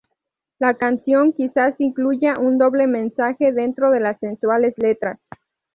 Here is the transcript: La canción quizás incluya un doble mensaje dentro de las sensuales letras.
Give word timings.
La 0.57 0.73
canción 0.73 1.31
quizás 1.31 1.75
incluya 1.79 2.39
un 2.39 2.57
doble 2.57 2.87
mensaje 2.87 3.51
dentro 3.53 3.91
de 3.91 3.99
las 3.99 4.17
sensuales 4.17 4.73
letras. 4.79 5.19